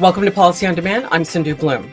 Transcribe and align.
Welcome 0.00 0.24
to 0.24 0.30
Policy 0.30 0.66
on 0.66 0.74
Demand. 0.74 1.06
I'm 1.10 1.26
Sindhu 1.26 1.54
Bloom. 1.54 1.92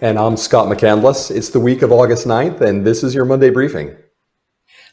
And 0.00 0.18
I'm 0.18 0.38
Scott 0.38 0.68
McCandless. 0.68 1.30
It's 1.30 1.50
the 1.50 1.60
week 1.60 1.82
of 1.82 1.92
August 1.92 2.26
9th, 2.26 2.62
and 2.62 2.82
this 2.82 3.04
is 3.04 3.14
your 3.14 3.26
Monday 3.26 3.50
briefing. 3.50 3.94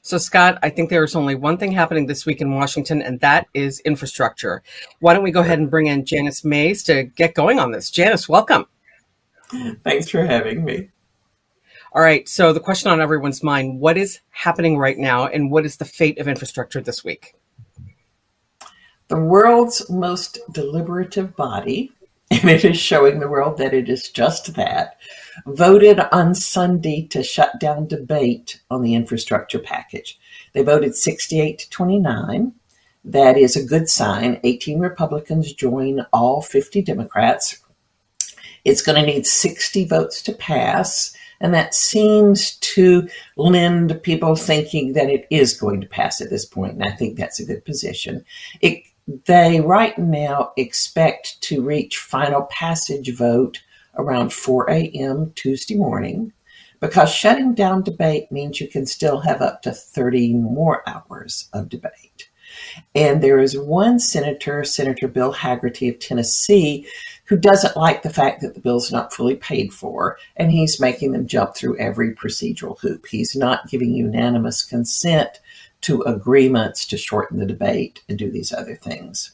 So, 0.02 0.18
Scott, 0.18 0.60
I 0.62 0.72
think 0.72 0.90
there's 0.90 1.16
only 1.16 1.36
one 1.36 1.58
thing 1.58 1.72
happening 1.72 2.08
this 2.08 2.26
week 2.26 2.42
in 2.42 2.54
Washington, 2.54 3.02
and 3.02 3.22
that 3.22 3.48
is 3.54 3.80
infrastructure. 3.86 4.62
Why 5.00 5.14
don't 5.14 5.24
we 5.24 5.32
go 5.32 5.40
ahead 5.40 5.60
and 5.60 5.72
bring 5.72 5.88
in 5.88 6.04
Janice 6.04 6.44
Mays 6.44 6.84
to 6.84 7.04
get 7.04 7.34
going 7.34 7.60
on 7.60 7.72
this? 7.72 7.90
Janice, 7.90 8.28
welcome. 8.28 8.66
Thanks 9.86 10.10
for 10.10 10.26
having 10.26 10.66
me. 10.66 10.90
All 11.94 12.02
right. 12.02 12.28
So, 12.28 12.52
the 12.52 12.60
question 12.60 12.92
on 12.92 13.00
everyone's 13.00 13.42
mind 13.42 13.80
what 13.80 13.98
is 13.98 14.20
happening 14.32 14.78
right 14.78 14.98
now, 14.98 15.28
and 15.28 15.50
what 15.50 15.66
is 15.66 15.78
the 15.78 15.86
fate 15.86 16.20
of 16.20 16.28
infrastructure 16.28 16.82
this 16.82 17.06
week? 17.06 17.36
The 19.08 19.18
world's 19.18 19.90
most 19.90 20.40
deliberative 20.52 21.38
body 21.38 21.94
and 22.32 22.50
it 22.50 22.64
is 22.64 22.80
showing 22.80 23.20
the 23.20 23.30
world 23.30 23.58
that 23.58 23.74
it 23.74 23.90
is 23.90 24.10
just 24.10 24.56
that, 24.56 24.98
voted 25.46 26.00
on 26.14 26.34
Sunday 26.34 27.06
to 27.08 27.24
shut 27.24 27.60
down 27.60 27.88
debate 27.88 28.62
on 28.72 28.82
the 28.82 28.96
infrastructure 28.96 29.60
package. 29.60 30.18
They 30.54 30.64
voted 30.64 30.96
68 30.96 31.60
to 31.60 31.70
29. 31.70 32.54
That 33.04 33.38
is 33.38 33.58
a 33.58 33.66
good 33.66 33.90
sign. 33.90 34.40
18 34.44 34.80
Republicans 34.80 35.52
join 35.52 36.06
all 36.14 36.42
50 36.42 36.82
Democrats. 36.82 37.60
It's 38.64 38.82
going 38.82 39.04
to 39.04 39.06
need 39.06 39.28
60 39.28 39.86
votes 39.86 40.22
to 40.24 40.34
pass. 40.34 41.14
And 41.42 41.54
that 41.54 41.74
seems 41.74 42.58
to 42.58 43.10
lend 43.36 44.02
people 44.04 44.36
thinking 44.36 44.94
that 44.94 45.10
it 45.10 45.28
is 45.32 45.60
going 45.60 45.82
to 45.82 45.88
pass 45.88 46.22
at 46.22 46.30
this 46.30 46.46
point. 46.46 46.74
And 46.74 46.84
I 46.84 46.92
think 46.92 47.18
that's 47.18 47.40
a 47.40 47.46
good 47.46 47.66
position. 47.66 48.24
It 48.62 48.84
they 49.26 49.60
right 49.60 49.98
now 49.98 50.52
expect 50.58 51.42
to 51.42 51.62
reach 51.62 51.98
final 51.98 52.44
passage 52.44 53.14
vote 53.16 53.62
around 53.96 54.32
4 54.32 54.70
a.m. 54.70 55.32
Tuesday 55.36 55.76
morning 55.76 56.34
because 56.80 57.12
shutting 57.12 57.54
down 57.54 57.84
debate 57.84 58.32
means 58.32 58.60
you 58.60 58.68
can 58.68 58.86
still 58.86 59.22
have 59.22 59.42
up 59.42 59.62
to 59.62 59.72
30 59.72 60.34
more 60.34 60.84
hours 60.88 61.50
of 61.54 61.70
debate. 61.70 62.30
And 62.94 63.24
there 63.24 63.40
is 63.40 63.58
one 63.58 64.00
senator, 64.00 64.64
Senator 64.64 65.08
Bill 65.08 65.34
Hagerty 65.34 65.90
of 65.90 66.00
Tennessee, 66.00 66.86
who 67.26 67.38
doesn't 67.38 67.78
like 67.78 68.02
the 68.02 68.10
fact 68.10 68.42
that 68.42 68.56
the 68.56 68.60
bill's 68.60 68.92
not 68.92 69.14
fully 69.14 69.36
paid 69.36 69.72
for, 69.74 70.18
and 70.36 70.52
he's 70.52 70.82
making 70.82 71.14
them 71.14 71.28
jump 71.28 71.56
through 71.56 71.78
every 71.78 72.14
procedural 72.14 72.78
hoop. 72.80 73.06
He's 73.08 73.36
not 73.36 73.70
giving 73.70 73.94
unanimous 73.94 74.64
consent 74.64 75.40
to 75.82 76.02
agreements 76.04 76.86
to 76.88 76.98
shorten 76.98 77.40
the 77.40 77.46
debate 77.46 78.02
and 78.08 78.18
do 78.18 78.32
these 78.32 78.54
other 78.54 78.76
things. 78.76 79.32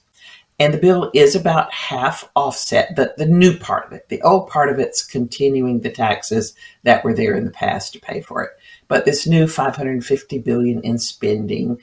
And 0.60 0.74
the 0.74 0.80
bill 0.80 1.12
is 1.14 1.36
about 1.36 1.72
half 1.72 2.28
offset, 2.36 2.96
the, 2.96 3.14
the 3.16 3.28
new 3.28 3.56
part 3.56 3.86
of 3.86 3.94
it. 3.94 4.10
The 4.10 4.22
old 4.24 4.50
part 4.50 4.70
of 4.70 4.80
it's 4.80 5.06
continuing 5.06 5.82
the 5.82 5.92
taxes 5.92 6.56
that 6.82 7.04
were 7.04 7.14
there 7.14 7.36
in 7.36 7.46
the 7.46 7.52
past 7.52 7.94
to 7.94 8.00
pay 8.00 8.22
for 8.22 8.44
it. 8.44 8.52
But 8.88 9.06
this 9.06 9.28
new 9.28 9.46
550 9.46 10.40
billion 10.40 10.82
in 10.82 10.98
spending, 10.98 11.80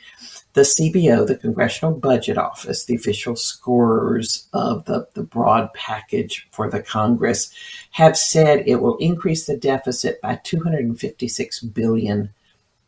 the 0.55 0.63
CBO, 0.63 1.25
the 1.25 1.37
Congressional 1.37 1.95
Budget 1.95 2.37
Office, 2.37 2.85
the 2.85 2.97
official 2.97 3.37
scorers 3.37 4.49
of 4.53 4.87
the, 4.87 5.07
the 5.15 5.23
broad 5.23 5.73
package 5.75 6.49
for 6.51 6.69
the 6.69 6.83
Congress, 6.83 7.53
have 7.93 8.17
said 8.17 8.65
it 8.67 8.81
will 8.81 8.97
increase 8.97 9.47
the 9.47 9.57
deficit 9.57 10.21
by 10.21 10.41
256 10.43 11.61
billion 11.61 12.31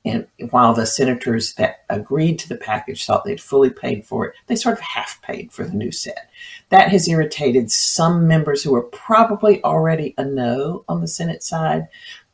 and 0.07 0.27
while 0.51 0.73
the 0.73 0.87
senators 0.87 1.55
that 1.55 1.85
agreed 1.91 2.39
to 2.39 2.49
the 2.49 2.57
package 2.57 3.05
thought 3.05 3.25
they'd 3.25 3.41
fully 3.41 3.71
paid 3.71 4.07
for 4.07 4.27
it, 4.27 4.35
they 4.47 4.55
sort 4.55 4.75
of 4.75 4.81
half 4.81 5.21
paid 5.21 5.53
for 5.53 5.65
the 5.65 5.75
new 5.75 5.91
set. 5.91 6.31
That 6.71 6.91
has 6.91 7.09
irritated 7.09 7.73
some 7.73 8.29
members 8.29 8.63
who 8.63 8.75
are 8.77 8.83
probably 8.83 9.63
already 9.65 10.15
a 10.17 10.25
no 10.25 10.85
on 10.89 11.01
the 11.01 11.09
Senate 11.09 11.43
side, 11.43 11.89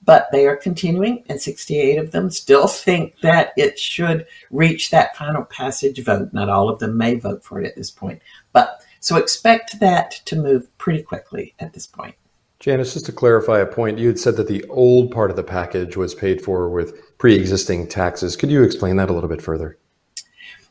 but 0.04 0.28
they 0.32 0.46
are 0.46 0.56
continuing, 0.56 1.24
and 1.30 1.40
68 1.40 1.96
of 1.96 2.10
them 2.10 2.30
still 2.30 2.66
think 2.68 3.18
that 3.20 3.52
it 3.56 3.78
should 3.78 4.26
reach 4.50 4.90
that 4.90 5.16
final 5.16 5.44
passage 5.44 6.02
vote. 6.04 6.32
Not 6.34 6.50
all 6.50 6.68
of 6.68 6.78
them 6.78 6.98
may 6.98 7.14
vote 7.14 7.42
for 7.42 7.58
it 7.58 7.66
at 7.66 7.74
this 7.74 7.90
point, 7.90 8.20
but 8.52 8.82
so 9.00 9.16
expect 9.16 9.80
that 9.80 10.10
to 10.26 10.36
move 10.36 10.76
pretty 10.76 11.02
quickly 11.02 11.54
at 11.58 11.72
this 11.72 11.86
point. 11.86 12.16
Janice, 12.62 12.94
just 12.94 13.06
to 13.06 13.12
clarify 13.12 13.58
a 13.58 13.66
point, 13.66 13.98
you 13.98 14.06
had 14.06 14.20
said 14.20 14.36
that 14.36 14.46
the 14.46 14.64
old 14.68 15.10
part 15.10 15.30
of 15.30 15.36
the 15.36 15.42
package 15.42 15.96
was 15.96 16.14
paid 16.14 16.40
for 16.40 16.70
with 16.70 17.18
pre 17.18 17.34
existing 17.34 17.88
taxes. 17.88 18.36
Could 18.36 18.52
you 18.52 18.62
explain 18.62 18.94
that 18.98 19.10
a 19.10 19.12
little 19.12 19.28
bit 19.28 19.42
further? 19.42 19.78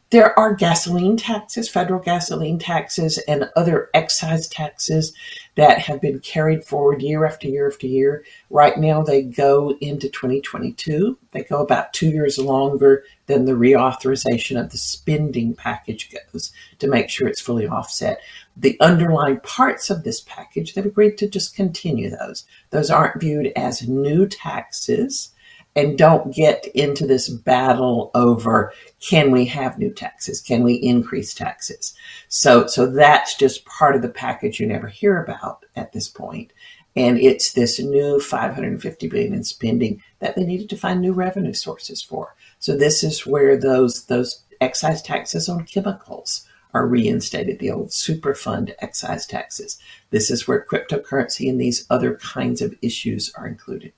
There 0.10 0.38
are 0.40 0.56
gasoline 0.56 1.18
taxes, 1.18 1.70
federal 1.70 2.00
gasoline 2.00 2.60
taxes, 2.60 3.18
and 3.28 3.50
other 3.58 3.90
excise 3.94 4.48
taxes 4.48 5.12
that 5.56 5.80
have 5.80 6.00
been 6.00 6.20
carried 6.20 6.64
forward 6.64 7.02
year 7.02 7.26
after 7.26 7.50
year 7.50 7.68
after 7.70 7.88
year. 7.88 8.24
Right 8.50 8.78
now, 8.78 9.04
they 9.04 9.22
go 9.22 9.78
into 9.82 10.08
2022. 10.08 11.18
They 11.32 11.44
go 11.44 11.62
about 11.62 11.92
two 11.92 12.10
years 12.10 12.38
longer 12.38 13.04
than 13.26 13.46
the 13.46 13.54
reauthorization 13.54 14.60
of 14.60 14.72
the 14.72 14.78
spending 14.78 15.56
package 15.56 16.10
goes 16.32 16.54
to 16.80 16.88
make 16.88 17.10
sure 17.10 17.28
it's 17.28 17.42
fully 17.42 17.68
offset 17.68 18.22
the 18.56 18.80
underlying 18.80 19.40
parts 19.42 19.90
of 19.90 20.04
this 20.04 20.22
package, 20.22 20.74
they've 20.74 20.86
agreed 20.86 21.18
to 21.18 21.30
just 21.30 21.56
continue 21.56 22.10
those. 22.10 22.46
Those 22.70 22.90
aren't 22.90 23.20
viewed 23.20 23.52
as 23.56 23.88
new 23.88 24.28
taxes 24.28 25.32
and 25.76 25.98
don't 25.98 26.36
get 26.36 26.66
into 26.76 27.08
this 27.08 27.30
battle 27.30 28.12
over 28.14 28.74
can 29.00 29.32
we 29.32 29.46
have 29.46 29.80
new 29.80 29.92
taxes? 29.92 30.42
Can 30.42 30.64
we 30.64 30.74
increase 30.74 31.34
taxes? 31.34 31.94
So, 32.28 32.68
so 32.68 32.86
that's 32.86 33.36
just 33.36 33.66
part 33.66 33.96
of 33.96 34.02
the 34.02 34.10
package 34.10 34.60
you 34.60 34.68
never 34.68 34.88
hear 34.88 35.22
about 35.22 35.66
at 35.76 35.94
this 35.94 36.10
point. 36.10 36.52
And 36.96 37.18
it's 37.18 37.54
this 37.54 37.80
new 37.80 38.20
550 38.20 39.08
billion 39.08 39.34
in 39.34 39.46
spending 39.46 40.04
that 40.20 40.36
they 40.36 40.44
needed 40.44 40.70
to 40.72 40.78
find 40.78 41.00
new 41.00 41.14
revenue 41.14 41.54
sources 41.54 42.02
for. 42.02 42.36
So 42.60 42.76
this 42.76 43.02
is 43.02 43.26
where 43.26 43.56
those, 43.56 44.06
those 44.06 44.44
excise 44.60 45.02
taxes 45.02 45.48
on 45.48 45.66
chemicals 45.66 46.46
are 46.74 46.88
reinstated, 46.88 47.60
the 47.60 47.72
old 47.72 47.90
Superfund 47.90 48.74
excise 48.80 49.26
taxes. 49.26 49.78
This 50.10 50.32
is 50.32 50.48
where 50.48 50.66
cryptocurrency 50.66 51.50
and 51.50 51.60
these 51.60 51.86
other 51.90 52.16
kinds 52.16 52.62
of 52.62 52.76
issues 52.82 53.32
are 53.36 53.48
included. 53.48 53.94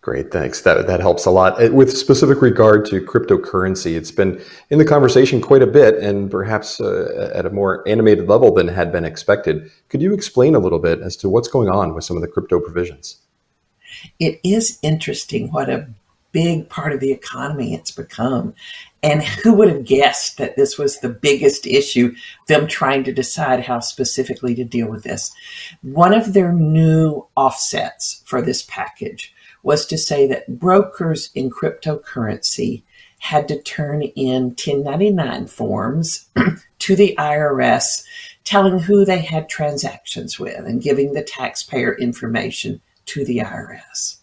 Great, 0.00 0.30
thanks. 0.30 0.62
That 0.62 0.86
that 0.86 1.00
helps 1.00 1.26
a 1.26 1.30
lot. 1.30 1.62
Uh, 1.62 1.70
with 1.72 1.94
specific 1.94 2.40
regard 2.40 2.86
to 2.86 3.00
cryptocurrency, 3.00 3.96
it's 3.96 4.12
been 4.12 4.40
in 4.70 4.78
the 4.78 4.84
conversation 4.84 5.40
quite 5.40 5.60
a 5.60 5.66
bit, 5.66 5.96
and 5.96 6.30
perhaps 6.30 6.80
uh, 6.80 7.30
at 7.34 7.44
a 7.44 7.50
more 7.50 7.86
animated 7.86 8.28
level 8.28 8.54
than 8.54 8.68
had 8.68 8.92
been 8.92 9.04
expected. 9.04 9.70
Could 9.88 10.00
you 10.00 10.14
explain 10.14 10.54
a 10.54 10.60
little 10.60 10.78
bit 10.78 11.00
as 11.00 11.16
to 11.16 11.28
what's 11.28 11.48
going 11.48 11.68
on 11.68 11.94
with 11.94 12.04
some 12.04 12.16
of 12.16 12.22
the 12.22 12.28
crypto 12.28 12.60
provisions? 12.60 13.18
It 14.18 14.40
is 14.44 14.78
interesting 14.82 15.48
what 15.48 15.68
a 15.68 15.88
big 16.32 16.68
part 16.68 16.92
of 16.92 17.00
the 17.00 17.12
economy 17.12 17.74
it's 17.74 17.90
become. 17.90 18.54
And 19.02 19.22
who 19.22 19.54
would 19.54 19.68
have 19.68 19.84
guessed 19.84 20.38
that 20.38 20.56
this 20.56 20.76
was 20.76 20.98
the 20.98 21.08
biggest 21.08 21.66
issue, 21.66 22.14
them 22.48 22.66
trying 22.66 23.04
to 23.04 23.12
decide 23.12 23.60
how 23.60 23.80
specifically 23.80 24.54
to 24.56 24.64
deal 24.64 24.88
with 24.88 25.04
this? 25.04 25.32
One 25.82 26.12
of 26.12 26.32
their 26.32 26.52
new 26.52 27.28
offsets 27.36 28.22
for 28.26 28.42
this 28.42 28.62
package 28.62 29.32
was 29.62 29.86
to 29.86 29.98
say 29.98 30.26
that 30.26 30.58
brokers 30.58 31.30
in 31.34 31.50
cryptocurrency 31.50 32.82
had 33.20 33.48
to 33.48 33.60
turn 33.62 34.02
in 34.02 34.44
1099 34.50 35.46
forms 35.46 36.28
to 36.78 36.96
the 36.96 37.14
IRS 37.18 38.02
telling 38.44 38.78
who 38.78 39.04
they 39.04 39.18
had 39.18 39.48
transactions 39.48 40.38
with 40.38 40.64
and 40.64 40.82
giving 40.82 41.12
the 41.12 41.22
taxpayer 41.22 41.96
information 41.98 42.80
to 43.06 43.24
the 43.24 43.38
IRS. 43.38 44.16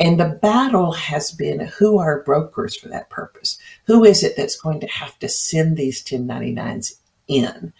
And 0.00 0.18
the 0.18 0.38
battle 0.42 0.92
has 0.92 1.30
been 1.30 1.60
who 1.78 1.98
are 1.98 2.24
brokers 2.24 2.76
for 2.76 2.88
that 2.88 3.10
purpose? 3.10 3.58
Who 3.86 4.04
is 4.04 4.22
it 4.22 4.36
that's 4.36 4.56
going 4.56 4.80
to 4.80 4.86
have 4.86 5.18
to 5.18 5.28
send 5.28 5.76
these 5.76 6.02
1099s 6.02 6.94
in? 7.28 7.72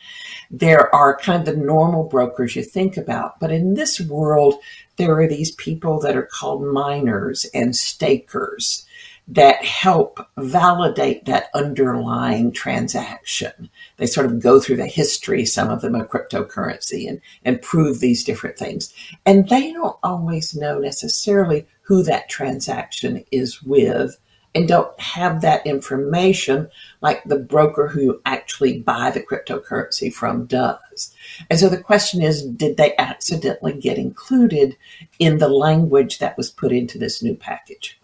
There 0.51 0.95
are 0.95 1.17
kind 1.17 1.41
of 1.41 1.55
the 1.55 1.61
normal 1.61 2.09
brokers 2.09 2.57
you 2.57 2.63
think 2.63 2.97
about, 2.97 3.41
but 3.41 3.51
in 3.51 3.75
this 3.75 4.01
world, 4.01 4.55
there 4.97 5.19
are 5.19 5.29
these 5.29 5.51
people 5.53 6.01
that 6.01 6.17
are 6.17 6.29
called 6.31 6.63
miners 6.63 7.47
and 7.55 7.75
stakers 7.75 8.87
that 9.27 9.65
help 9.65 10.21
validate 10.37 11.25
that 11.25 11.49
underlying 11.55 12.53
transaction. 12.53 13.71
They 13.97 14.07
sort 14.07 14.27
of 14.27 14.41
go 14.41 14.61
through 14.61 14.77
the 14.77 14.87
history, 14.87 15.47
some 15.47 15.71
of 15.71 15.81
them 15.81 15.95
of 15.95 16.11
cryptocurrency, 16.11 17.09
and, 17.09 17.21
and 17.43 17.63
prove 17.63 18.01
these 18.01 18.23
different 18.23 18.59
things. 18.59 18.93
And 19.25 19.49
they 19.49 19.73
don't 19.73 19.97
always 20.03 20.55
know 20.55 20.79
necessarily 20.79 21.67
who 21.83 22.03
that 22.03 22.29
transaction 22.29 23.25
is 23.31 23.63
with 23.63 24.19
and 24.55 24.69
don't 24.69 24.99
have 25.01 25.41
that 25.41 25.67
information 25.67 26.69
like 27.01 27.25
the 27.25 27.39
broker 27.39 27.89
who 27.89 28.21
actually 28.25 28.81
buy 28.81 29.11
the 29.11 29.23
cryptocurrency 29.23 30.13
from 30.13 30.47
does. 30.47 31.15
And 31.51 31.59
so 31.59 31.69
the 31.69 31.83
question 31.83 32.23
is, 32.23 32.43
did 32.43 32.77
they 32.77 32.97
accidentally 32.97 33.73
get 33.73 33.99
included 33.99 34.77
in 35.19 35.39
the 35.39 35.49
language 35.49 36.19
that 36.19 36.37
was 36.37 36.51
put 36.51 36.73
into 36.73 36.99
this 36.99 37.23
new 37.23 37.35
package? 37.35 37.99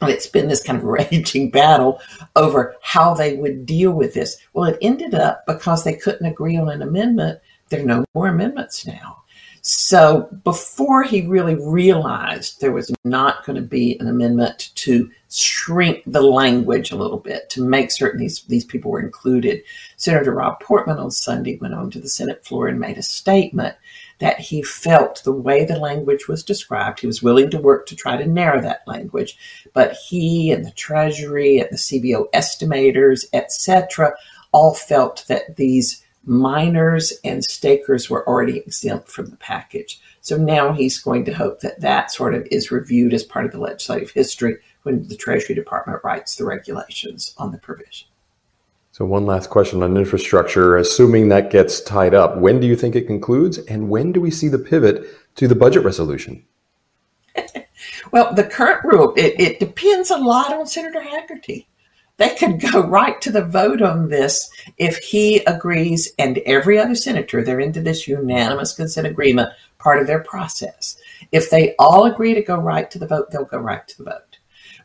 And 0.00 0.10
it's 0.10 0.26
been 0.26 0.48
this 0.48 0.62
kind 0.62 0.78
of 0.78 0.84
raging 0.84 1.50
battle 1.50 2.00
over 2.34 2.76
how 2.82 3.14
they 3.14 3.36
would 3.36 3.64
deal 3.64 3.92
with 3.92 4.14
this. 4.14 4.36
Well, 4.52 4.70
it 4.70 4.78
ended 4.82 5.14
up 5.14 5.44
because 5.46 5.84
they 5.84 5.94
couldn't 5.94 6.26
agree 6.26 6.56
on 6.56 6.68
an 6.68 6.82
amendment 6.82 7.40
there 7.68 7.80
are 7.80 7.86
no 7.86 8.04
more 8.14 8.28
amendments 8.28 8.86
now. 8.86 9.22
So 9.68 10.28
before 10.44 11.02
he 11.02 11.26
really 11.26 11.56
realized 11.56 12.60
there 12.60 12.70
was 12.70 12.94
not 13.02 13.44
going 13.44 13.56
to 13.56 13.66
be 13.66 13.98
an 13.98 14.06
amendment 14.06 14.70
to 14.76 15.10
shrink 15.28 16.04
the 16.06 16.22
language 16.22 16.92
a 16.92 16.96
little 16.96 17.18
bit 17.18 17.50
to 17.50 17.66
make 17.66 17.90
certain 17.90 18.20
these, 18.20 18.42
these 18.42 18.64
people 18.64 18.92
were 18.92 19.00
included, 19.00 19.64
Senator 19.96 20.30
Rob 20.30 20.60
Portman 20.60 20.98
on 20.98 21.10
Sunday 21.10 21.58
went 21.60 21.74
on 21.74 21.90
to 21.90 21.98
the 21.98 22.08
Senate 22.08 22.46
floor 22.46 22.68
and 22.68 22.78
made 22.78 22.96
a 22.96 23.02
statement 23.02 23.74
that 24.20 24.38
he 24.38 24.62
felt 24.62 25.24
the 25.24 25.32
way 25.32 25.64
the 25.64 25.80
language 25.80 26.28
was 26.28 26.44
described, 26.44 27.00
he 27.00 27.08
was 27.08 27.20
willing 27.20 27.50
to 27.50 27.58
work 27.58 27.86
to 27.86 27.96
try 27.96 28.16
to 28.16 28.24
narrow 28.24 28.60
that 28.60 28.86
language, 28.86 29.36
but 29.72 29.94
he 29.94 30.52
and 30.52 30.64
the 30.64 30.70
Treasury 30.70 31.58
and 31.58 31.70
the 31.72 31.76
CBO 31.76 32.30
estimators, 32.30 33.24
etc., 33.32 34.14
all 34.52 34.74
felt 34.74 35.24
that 35.26 35.56
these 35.56 36.05
miners 36.26 37.12
and 37.24 37.42
stakers 37.44 38.10
were 38.10 38.28
already 38.28 38.58
exempt 38.58 39.08
from 39.08 39.26
the 39.26 39.36
package. 39.36 40.00
So 40.20 40.36
now 40.36 40.72
he's 40.72 40.98
going 40.98 41.24
to 41.26 41.32
hope 41.32 41.60
that 41.60 41.80
that 41.80 42.10
sort 42.10 42.34
of 42.34 42.46
is 42.50 42.70
reviewed 42.70 43.14
as 43.14 43.22
part 43.22 43.46
of 43.46 43.52
the 43.52 43.60
legislative 43.60 44.10
history 44.10 44.56
when 44.82 45.06
the 45.08 45.16
Treasury 45.16 45.54
Department 45.54 46.00
writes 46.02 46.36
the 46.36 46.44
regulations 46.44 47.34
on 47.38 47.52
the 47.52 47.58
provision. 47.58 48.08
So, 48.90 49.04
one 49.04 49.26
last 49.26 49.50
question 49.50 49.82
on 49.82 49.96
infrastructure. 49.96 50.78
Assuming 50.78 51.28
that 51.28 51.50
gets 51.50 51.82
tied 51.82 52.14
up, 52.14 52.38
when 52.38 52.60
do 52.60 52.66
you 52.66 52.74
think 52.74 52.96
it 52.96 53.06
concludes? 53.06 53.58
And 53.58 53.90
when 53.90 54.10
do 54.10 54.22
we 54.22 54.30
see 54.30 54.48
the 54.48 54.58
pivot 54.58 55.04
to 55.34 55.46
the 55.46 55.54
budget 55.54 55.84
resolution? 55.84 56.44
well, 58.10 58.32
the 58.32 58.44
current 58.44 58.82
rule, 58.84 59.12
it, 59.14 59.38
it 59.38 59.60
depends 59.60 60.10
a 60.10 60.16
lot 60.16 60.50
on 60.50 60.66
Senator 60.66 61.00
Hagerty 61.00 61.66
they 62.18 62.34
could 62.34 62.60
go 62.60 62.80
right 62.80 63.20
to 63.20 63.30
the 63.30 63.44
vote 63.44 63.82
on 63.82 64.08
this 64.08 64.50
if 64.78 64.98
he 64.98 65.38
agrees 65.44 66.12
and 66.18 66.38
every 66.46 66.78
other 66.78 66.94
senator, 66.94 67.42
they're 67.42 67.60
into 67.60 67.80
this 67.80 68.08
unanimous 68.08 68.72
consent 68.72 69.06
agreement, 69.06 69.50
part 69.78 70.00
of 70.00 70.06
their 70.06 70.22
process. 70.22 70.96
If 71.32 71.50
they 71.50 71.74
all 71.78 72.06
agree 72.06 72.34
to 72.34 72.42
go 72.42 72.56
right 72.56 72.90
to 72.90 72.98
the 72.98 73.06
vote, 73.06 73.30
they'll 73.30 73.44
go 73.44 73.58
right 73.58 73.86
to 73.86 73.98
the 73.98 74.04
vote. 74.04 74.38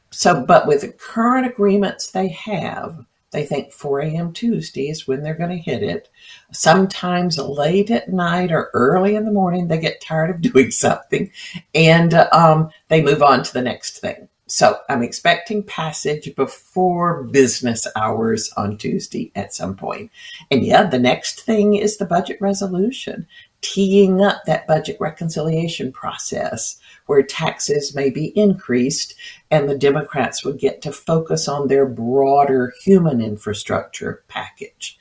So, 0.10 0.46
but 0.46 0.68
with 0.68 0.82
the 0.82 0.90
current 0.90 1.48
agreements 1.48 2.12
they 2.12 2.28
have, 2.30 3.06
they 3.32 3.46
think 3.46 3.72
4 3.72 4.02
a.m. 4.02 4.34
Tuesday 4.34 4.90
is 4.90 5.08
when 5.08 5.24
they're 5.24 5.34
going 5.34 5.52
to 5.52 5.58
hit 5.58 5.84
it. 5.84 6.10
Sometimes 6.52 7.38
late 7.38 7.90
at 7.90 8.10
night 8.10 8.52
or 8.52 8.70
early 8.74 9.16
in 9.16 9.24
the 9.24 9.32
morning, 9.32 9.68
they 9.68 9.80
get 9.80 10.02
tired 10.02 10.30
of 10.30 10.42
doing 10.54 10.70
something 10.70 11.32
and 11.74 12.14
um, 12.14 12.70
they 12.90 13.02
move 13.02 13.24
on 13.24 13.42
to 13.44 13.54
the 13.54 13.62
next 13.62 14.00
thing. 14.00 14.28
So 14.52 14.78
I'm 14.90 15.02
expecting 15.02 15.64
passage 15.64 16.36
before 16.36 17.24
business 17.24 17.88
hours 17.96 18.52
on 18.58 18.78
Tuesday 18.78 19.32
at 19.34 19.54
some 19.54 19.78
point. 19.78 20.12
And 20.52 20.66
yeah, 20.66 20.84
the 20.84 21.00
next 21.00 21.40
thing 21.40 21.76
is 21.76 21.96
the 21.96 22.06
budget 22.06 22.38
resolution, 22.42 23.28
teeing 23.62 24.22
up 24.22 24.42
that 24.46 24.68
budget 24.68 24.98
reconciliation 25.00 25.94
process 25.94 26.78
where 27.06 27.24
taxes 27.24 27.96
may 27.96 28.10
be 28.10 28.38
increased 28.38 29.16
and 29.50 29.70
the 29.70 29.78
Democrats 29.78 30.44
would 30.44 30.60
get 30.60 30.82
to 30.82 30.92
focus 30.92 31.48
on 31.48 31.70
their 31.70 31.86
broader 31.86 32.74
human 32.84 33.22
infrastructure 33.22 34.22
package. 34.28 35.00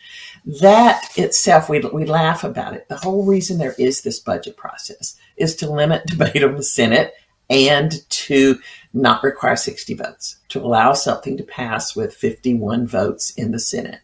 That 0.60 1.02
itself, 1.16 1.68
we, 1.68 1.80
we 1.80 2.04
laugh 2.04 2.44
about 2.44 2.74
it. 2.74 2.88
The 2.88 2.98
whole 2.98 3.26
reason 3.26 3.58
there 3.58 3.74
is 3.80 4.02
this 4.02 4.20
budget 4.20 4.56
process 4.56 5.16
is 5.36 5.56
to 5.56 5.68
limit 5.68 6.06
debate 6.06 6.44
on 6.44 6.54
the 6.54 6.62
Senate 6.62 7.14
and 7.50 8.08
to 8.08 8.58
not 8.94 9.22
require 9.22 9.56
60 9.56 9.94
votes, 9.94 10.36
to 10.48 10.60
allow 10.60 10.92
something 10.92 11.36
to 11.36 11.42
pass 11.42 11.94
with 11.94 12.14
51 12.14 12.86
votes 12.86 13.30
in 13.34 13.52
the 13.52 13.58
Senate. 13.58 14.00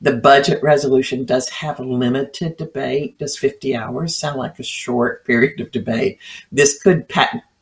The 0.00 0.16
budget 0.16 0.62
resolution 0.62 1.24
does 1.24 1.48
have 1.48 1.80
limited 1.80 2.56
debate. 2.56 3.18
Does 3.18 3.38
50 3.38 3.74
hours 3.74 4.14
sound 4.14 4.38
like 4.38 4.58
a 4.58 4.64
short 4.64 5.24
period 5.24 5.60
of 5.60 5.70
debate? 5.70 6.18
This 6.50 6.82
could 6.82 7.08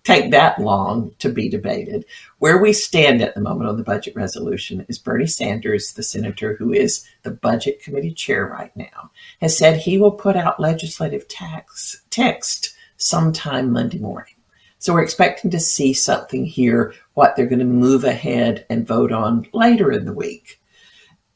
take 0.03 0.31
that 0.31 0.59
long 0.59 1.15
to 1.19 1.29
be 1.29 1.49
debated. 1.49 2.05
Where 2.39 2.59
we 2.59 2.73
stand 2.73 3.21
at 3.21 3.35
the 3.35 3.41
moment 3.41 3.69
on 3.69 3.77
the 3.77 3.85
budget 3.85 4.17
resolution 4.17 4.85
is 4.89 4.99
Bernie 4.99 5.27
Sanders, 5.27 5.93
the 5.93 6.03
senator 6.03 6.57
who 6.57 6.73
is 6.73 7.07
the 7.23 7.31
budget 7.31 7.83
committee 7.83 8.15
chair 8.15 8.47
right 8.47 8.75
now, 8.75 9.11
has 9.41 9.57
said 9.57 9.77
he 9.77 9.99
will 9.99 10.13
put 10.13 10.37
out 10.37 10.59
legislative 10.59 11.29
tax 11.29 12.01
text 12.11 12.75
sometime 12.97 13.71
Monday 13.71 13.99
morning. 13.99 14.35
So 14.81 14.95
we're 14.95 15.03
expecting 15.03 15.51
to 15.51 15.61
see 15.61 15.93
something 15.93 16.47
here, 16.47 16.95
what 17.13 17.37
they're 17.37 17.47
going 17.47 17.59
to 17.59 17.67
move 17.67 18.03
ahead 18.03 18.65
and 18.71 18.87
vote 18.87 19.13
on 19.13 19.47
later 19.53 19.93
in 19.93 20.07
the 20.07 20.13
week. 20.15 20.59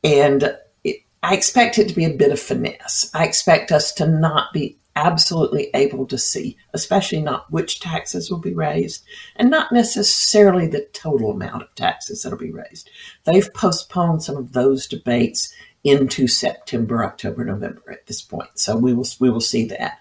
And 0.03 0.57
it, 0.83 0.97
I 1.23 1.35
expect 1.35 1.79
it 1.79 1.87
to 1.89 1.95
be 1.95 2.07
a 2.07 2.17
bit 2.17 2.33
of 2.33 2.41
finesse. 2.41 3.11
I 3.13 3.27
expect 3.27 3.71
us 3.71 3.93
to 3.95 4.09
not 4.09 4.55
be 4.55 4.79
absolutely 4.97 5.71
able 5.75 6.07
to 6.07 6.19
see, 6.19 6.57
especially 6.73 7.21
not 7.21 7.51
which 7.51 7.81
taxes 7.81 8.31
will 8.31 8.39
be 8.39 8.55
raised 8.55 9.05
and 9.37 9.51
not 9.51 9.73
necessarily 9.73 10.67
the 10.67 10.87
total 10.93 11.31
amount 11.31 11.63
of 11.63 11.75
taxes 11.75 12.23
that'll 12.23 12.39
be 12.39 12.53
raised. 12.53 12.91
They've 13.25 13.53
postponed 13.55 14.23
some 14.23 14.37
of 14.37 14.53
those 14.53 14.87
debates 14.87 15.53
into 15.85 16.27
September, 16.27 17.05
October, 17.05 17.45
November 17.45 17.83
at 17.93 18.07
this 18.07 18.23
point. 18.23 18.49
So 18.55 18.75
we 18.75 18.95
will 18.95 19.07
we 19.21 19.29
will 19.29 19.41
see 19.41 19.67
that. 19.67 19.99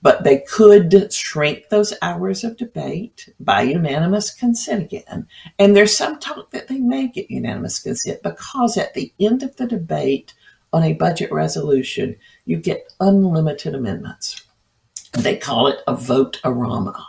But 0.00 0.22
they 0.22 0.38
could 0.48 1.12
shrink 1.12 1.68
those 1.68 1.92
hours 2.00 2.44
of 2.44 2.56
debate 2.56 3.28
by 3.40 3.62
unanimous 3.62 4.32
consent 4.32 4.84
again. 4.84 5.26
And 5.58 5.76
there's 5.76 5.96
some 5.96 6.20
talk 6.20 6.52
that 6.52 6.68
they 6.68 6.78
may 6.78 7.08
get 7.08 7.32
unanimous 7.32 7.80
consent 7.80 8.22
because 8.22 8.76
at 8.76 8.94
the 8.94 9.12
end 9.18 9.42
of 9.42 9.56
the 9.56 9.66
debate 9.66 10.34
on 10.72 10.84
a 10.84 10.92
budget 10.92 11.32
resolution, 11.32 12.16
you 12.46 12.56
get 12.56 12.92
unlimited 13.00 13.74
amendments. 13.74 14.42
They 15.12 15.36
call 15.36 15.68
it 15.68 15.78
a 15.86 15.94
vote-a-rama 15.94 17.06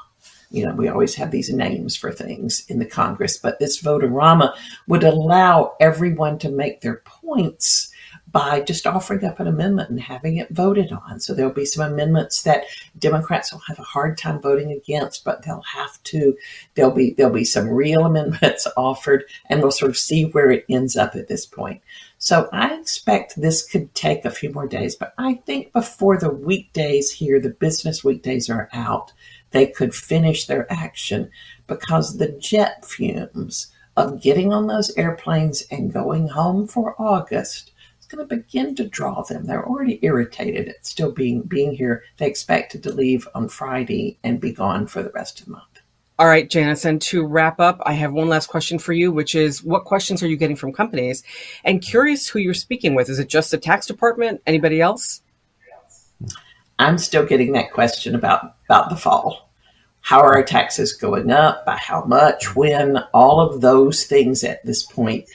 you 0.51 0.65
know, 0.65 0.73
we 0.73 0.87
always 0.87 1.15
have 1.15 1.31
these 1.31 1.51
names 1.51 1.95
for 1.95 2.11
things 2.11 2.65
in 2.69 2.79
the 2.79 2.85
Congress, 2.85 3.37
but 3.37 3.59
this 3.59 3.79
vote-a-rama 3.79 4.55
would 4.87 5.03
allow 5.03 5.75
everyone 5.79 6.37
to 6.39 6.49
make 6.49 6.81
their 6.81 7.01
points 7.05 7.91
by 8.35 8.59
just 8.59 8.85
offering 8.85 9.23
up 9.23 9.39
an 9.39 9.47
amendment 9.47 9.89
and 9.89 9.97
having 9.97 10.35
it 10.35 10.49
voted 10.49 10.91
on. 10.91 11.21
So 11.21 11.33
there'll 11.33 11.53
be 11.53 11.65
some 11.65 11.89
amendments 11.89 12.43
that 12.43 12.65
Democrats 12.99 13.53
will 13.53 13.61
have 13.67 13.79
a 13.79 13.83
hard 13.83 14.17
time 14.17 14.41
voting 14.41 14.71
against, 14.71 15.23
but 15.23 15.43
they'll 15.43 15.61
have 15.61 16.03
to. 16.03 16.35
There'll 16.73 16.91
be 16.91 17.11
there'll 17.11 17.31
be 17.31 17.45
some 17.45 17.69
real 17.69 18.01
amendments 18.05 18.67
offered, 18.75 19.23
and 19.49 19.61
we'll 19.61 19.71
sort 19.71 19.89
of 19.89 19.97
see 19.97 20.25
where 20.25 20.51
it 20.51 20.65
ends 20.67 20.97
up 20.97 21.15
at 21.15 21.29
this 21.29 21.45
point. 21.45 21.81
So 22.17 22.49
I 22.51 22.77
expect 22.77 23.39
this 23.39 23.65
could 23.65 23.95
take 23.95 24.25
a 24.25 24.31
few 24.31 24.49
more 24.51 24.67
days, 24.67 24.97
but 24.97 25.13
I 25.17 25.35
think 25.45 25.71
before 25.71 26.17
the 26.17 26.29
weekdays 26.29 27.11
here, 27.11 27.39
the 27.39 27.49
business 27.49 28.03
weekdays 28.03 28.49
are 28.49 28.69
out, 28.73 29.13
they 29.55 29.67
could 29.67 29.95
finish 29.95 30.45
their 30.45 30.71
action 30.71 31.31
because 31.65 32.17
the 32.17 32.33
jet 32.33 32.85
fumes 32.85 33.67
of 33.95 34.21
getting 34.21 34.51
on 34.51 34.67
those 34.67 34.95
airplanes 34.97 35.63
and 35.71 35.93
going 35.93 36.27
home 36.27 36.67
for 36.67 36.99
August 37.01 37.71
is 38.01 38.05
going 38.05 38.27
to 38.27 38.35
begin 38.35 38.75
to 38.75 38.85
draw 38.87 39.23
them. 39.23 39.45
They're 39.45 39.65
already 39.65 39.99
irritated 40.01 40.67
at 40.67 40.85
still 40.85 41.11
being 41.11 41.43
being 41.43 41.73
here. 41.73 42.03
They 42.17 42.27
expected 42.27 42.83
to 42.83 42.93
leave 42.93 43.27
on 43.33 43.47
Friday 43.47 44.19
and 44.23 44.41
be 44.41 44.51
gone 44.51 44.87
for 44.87 45.01
the 45.01 45.11
rest 45.11 45.39
of 45.39 45.45
the 45.45 45.53
month. 45.53 45.63
All 46.19 46.27
right, 46.27 46.49
Janice, 46.49 46.85
and 46.85 47.01
to 47.03 47.25
wrap 47.25 47.59
up, 47.59 47.81
I 47.85 47.93
have 47.93 48.13
one 48.13 48.29
last 48.29 48.47
question 48.47 48.79
for 48.79 48.93
you, 48.93 49.11
which 49.11 49.35
is 49.35 49.63
what 49.63 49.83
questions 49.83 50.23
are 50.23 50.27
you 50.27 50.37
getting 50.37 50.55
from 50.55 50.71
companies? 50.71 51.23
And 51.65 51.81
curious 51.81 52.27
who 52.27 52.39
you're 52.39 52.53
speaking 52.53 52.95
with. 52.95 53.09
Is 53.09 53.19
it 53.19 53.27
just 53.27 53.51
the 53.51 53.57
tax 53.57 53.85
department? 53.85 54.41
Anybody 54.47 54.79
else? 54.79 55.21
I'm 56.79 56.97
still 56.97 57.25
getting 57.25 57.53
that 57.53 57.71
question 57.71 58.15
about, 58.15 58.55
about 58.65 58.89
the 58.89 58.97
fall. 58.97 59.49
How 60.01 60.19
are 60.19 60.35
our 60.35 60.43
taxes 60.43 60.93
going 60.93 61.31
up? 61.31 61.65
By 61.65 61.77
how 61.77 62.03
much? 62.03 62.55
When? 62.55 62.97
All 63.13 63.39
of 63.39 63.61
those 63.61 64.05
things 64.05 64.43
at 64.43 64.63
this 64.65 64.83
point. 64.83 65.27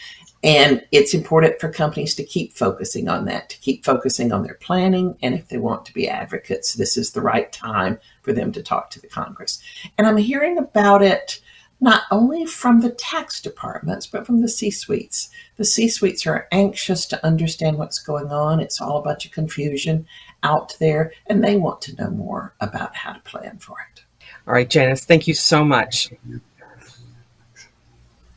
And 0.42 0.82
it's 0.90 1.12
important 1.12 1.60
for 1.60 1.70
companies 1.70 2.14
to 2.14 2.24
keep 2.24 2.54
focusing 2.54 3.08
on 3.08 3.26
that, 3.26 3.50
to 3.50 3.58
keep 3.58 3.84
focusing 3.84 4.32
on 4.32 4.42
their 4.42 4.54
planning. 4.54 5.16
And 5.22 5.34
if 5.34 5.48
they 5.48 5.58
want 5.58 5.84
to 5.86 5.92
be 5.92 6.08
advocates, 6.08 6.74
this 6.74 6.96
is 6.96 7.10
the 7.10 7.20
right 7.20 7.52
time 7.52 7.98
for 8.22 8.32
them 8.32 8.52
to 8.52 8.62
talk 8.62 8.90
to 8.90 9.00
the 9.00 9.08
Congress. 9.08 9.60
And 9.98 10.06
I'm 10.06 10.16
hearing 10.16 10.56
about 10.56 11.02
it 11.02 11.40
not 11.80 12.02
only 12.10 12.44
from 12.44 12.80
the 12.80 12.90
tax 12.90 13.40
departments, 13.40 14.06
but 14.06 14.26
from 14.26 14.40
the 14.40 14.48
C 14.48 14.70
suites. 14.70 15.30
The 15.56 15.64
C 15.64 15.88
suites 15.88 16.26
are 16.26 16.46
anxious 16.52 17.06
to 17.06 17.26
understand 17.26 17.78
what's 17.78 17.98
going 17.98 18.30
on. 18.30 18.60
It's 18.60 18.80
all 18.80 18.98
a 18.98 19.02
bunch 19.02 19.24
of 19.24 19.32
confusion 19.32 20.06
out 20.42 20.76
there, 20.80 21.12
and 21.26 21.42
they 21.42 21.56
want 21.56 21.80
to 21.82 21.94
know 21.96 22.10
more 22.10 22.54
about 22.60 22.94
how 22.96 23.12
to 23.12 23.20
plan 23.20 23.58
for 23.58 23.76
it. 23.92 24.02
All 24.46 24.54
right, 24.54 24.68
Janice, 24.68 25.04
thank 25.04 25.26
you 25.26 25.34
so 25.34 25.64
much. 25.64 26.12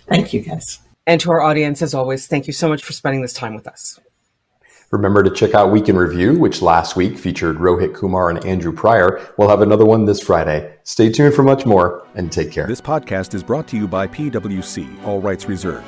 Thank 0.08 0.34
you, 0.34 0.42
guys. 0.42 0.80
And 1.08 1.20
to 1.22 1.32
our 1.32 1.42
audience, 1.42 1.82
as 1.82 1.94
always, 1.94 2.28
thank 2.28 2.48
you 2.48 2.54
so 2.54 2.70
much 2.70 2.84
for 2.84 2.94
spending 2.94 3.22
this 3.22 3.34
time 3.34 3.56
with 3.56 3.68
us. 3.68 4.00
Remember 4.92 5.24
to 5.24 5.32
check 5.32 5.56
out 5.56 5.72
Week 5.72 5.90
in 5.90 5.98
Review, 5.98 6.38
which 6.38 6.62
last 6.62 6.96
week 6.96 7.18
featured 7.18 7.58
Rohit 7.58 7.96
Kumar 7.96 8.30
and 8.30 8.46
Andrew 8.46 8.72
Pryor. 8.72 9.28
We'll 9.38 9.50
have 9.50 9.62
another 9.62 9.86
one 9.86 10.06
this 10.06 10.22
Friday. 10.22 10.76
Stay 10.84 11.12
tuned 11.12 11.34
for 11.34 11.42
much 11.42 11.66
more 11.66 12.08
and 12.14 12.32
take 12.32 12.52
care. 12.52 12.68
This 12.68 12.80
podcast 12.80 13.34
is 13.34 13.42
brought 13.42 13.68
to 13.70 13.78
you 13.78 13.88
by 13.88 14.08
PWC, 14.08 15.04
all 15.04 15.20
rights 15.20 15.50
reserved. 15.50 15.88